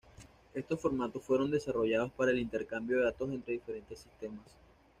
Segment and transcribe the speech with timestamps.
[0.55, 4.47] Estos formatos fueron desarrollados para el intercambio de datos entre diferentes sistemas.